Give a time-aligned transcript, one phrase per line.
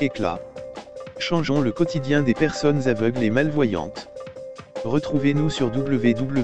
[0.00, 0.40] Éclat.
[1.18, 4.08] Changeons le quotidien des personnes aveugles et malvoyantes.
[4.84, 6.34] Retrouvez-nous sur www.éclat.be.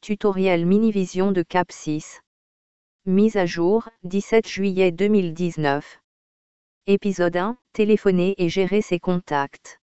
[0.00, 2.22] Tutoriel Minivision de Cap 6.
[3.04, 6.00] Mise à jour, 17 juillet 2019.
[6.86, 9.80] Épisode 1, téléphoner et gérer ses contacts.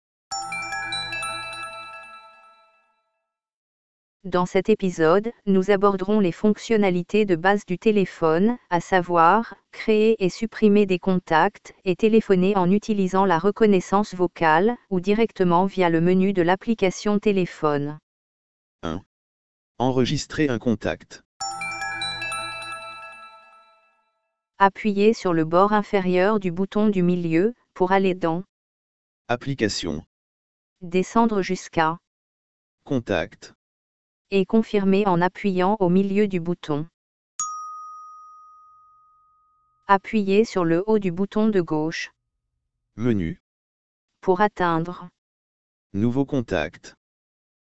[4.26, 10.28] Dans cet épisode, nous aborderons les fonctionnalités de base du téléphone, à savoir, créer et
[10.28, 16.34] supprimer des contacts et téléphoner en utilisant la reconnaissance vocale ou directement via le menu
[16.34, 17.98] de l'application téléphone.
[18.84, 19.02] 1.
[19.78, 21.24] Enregistrer un contact.
[24.58, 28.44] Appuyez sur le bord inférieur du bouton du milieu pour aller dans
[29.30, 30.04] Application.
[30.82, 32.00] Descendre jusqu'à
[32.84, 33.54] Contact.
[34.32, 36.88] Et confirmer en appuyant au milieu du bouton.
[39.88, 42.12] Appuyez sur le haut du bouton de gauche
[42.96, 43.42] Menu.
[44.22, 45.10] pour atteindre.
[45.94, 46.96] Nouveau contact.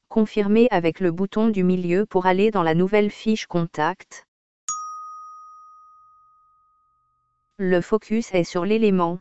[0.08, 4.28] Confirmer avec le bouton du milieu pour aller dans la nouvelle fiche Contact.
[7.57, 9.19] Le focus est sur l'élément.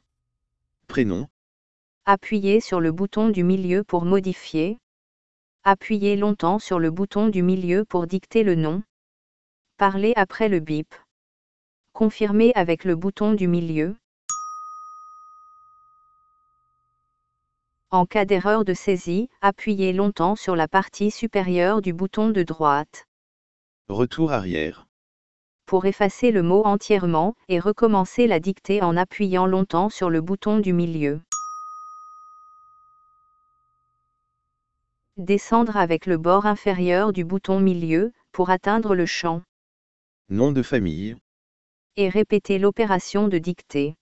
[0.88, 1.28] Prénom.
[2.04, 4.78] Appuyez sur le bouton du milieu pour modifier.
[5.62, 8.82] Appuyez longtemps sur le bouton du milieu pour dicter le nom.
[9.76, 10.94] Parlez après le bip.
[11.92, 13.94] Confirmer avec le bouton du milieu.
[17.90, 23.06] En cas d'erreur de saisie, appuyez longtemps sur la partie supérieure du bouton de droite.
[23.88, 24.86] Retour arrière.
[25.66, 30.58] Pour effacer le mot entièrement et recommencer la dictée en appuyant longtemps sur le bouton
[30.58, 31.20] du milieu.
[35.16, 39.42] Descendre avec le bord inférieur du bouton milieu pour atteindre le champ
[40.28, 41.16] Nom de famille.
[41.96, 43.96] et répéter l'opération de dictée.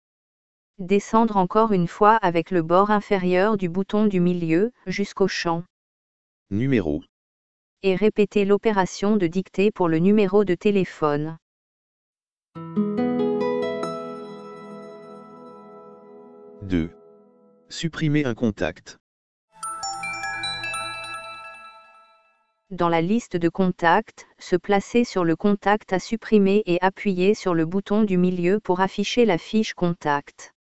[0.78, 5.64] Descendre encore une fois avec le bord inférieur du bouton du milieu jusqu'au champ
[6.50, 7.02] Numéro.
[7.82, 11.36] et répéter l'opération de dictée pour le numéro de téléphone.
[16.62, 16.90] Deux.
[17.68, 18.98] Supprimer un contact.
[22.70, 27.54] Dans la liste de contacts, se placer sur le contact à supprimer et appuyer sur
[27.54, 30.52] le bouton du milieu pour afficher la fiche contact.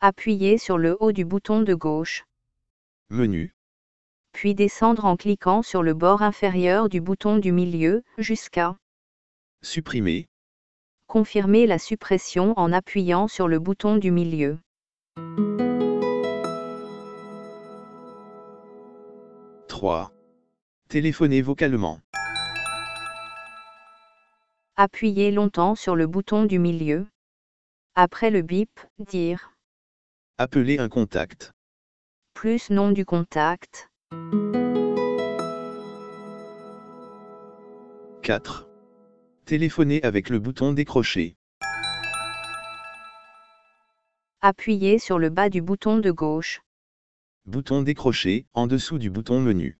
[0.00, 2.24] Appuyez sur le haut du bouton de gauche,
[3.08, 3.54] Menu.
[4.32, 8.76] puis descendre en cliquant sur le bord inférieur du bouton du milieu, jusqu'à
[9.62, 10.26] Supprimer.
[11.06, 14.58] confirmer la suppression en appuyant sur le bouton du milieu.
[19.82, 20.12] Trois.
[20.88, 21.98] Téléphoner vocalement.
[24.76, 27.08] Appuyez longtemps sur le bouton du milieu.
[27.96, 29.50] Après le bip, dire
[30.38, 31.50] Appeler un contact.
[32.32, 33.90] plus nom du contact.
[38.22, 38.68] 4.
[39.46, 41.34] Téléphoner avec le bouton décrocher.
[44.42, 46.62] Appuyez sur le bas du bouton de gauche
[47.44, 49.76] Bouton décrocher, en dessous du bouton menu.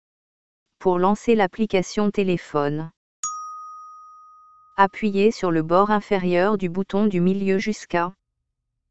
[0.81, 2.91] pour lancer l'application téléphone.
[4.77, 8.15] Appuyez sur le bord inférieur du bouton du milieu jusqu'à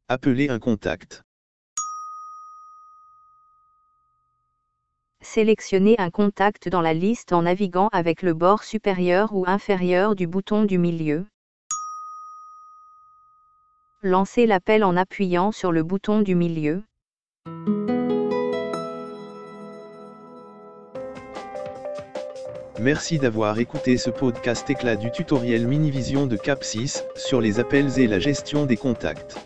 [0.08, 1.22] Appeler un contact.
[5.20, 10.26] sélectionner un contact dans la liste en naviguant avec le bord supérieur ou inférieur du
[10.26, 11.26] bouton du milieu.
[14.02, 16.82] Lancer l'appel en appuyant sur le bouton du milieu.
[22.82, 28.00] Merci d'avoir écouté ce podcast éclat du tutoriel Minivision de Cap 6 sur les appels
[28.00, 29.36] et la gestion des contacts.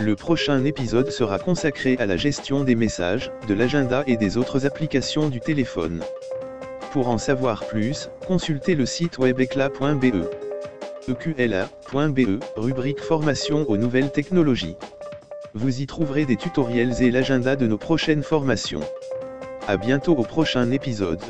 [0.00, 4.64] Le prochain épisode sera consacré à la gestion des messages, de l'agenda et des autres
[4.64, 6.02] applications du téléphone.
[6.90, 10.24] Pour en savoir plus, consultez le site web éclat.be.
[11.06, 14.76] eqla.be, rubrique formation aux nouvelles technologies.
[15.52, 18.80] Vous y trouverez des tutoriels et l'agenda de nos prochaines formations.
[19.68, 21.20] À bientôt au prochain épisode.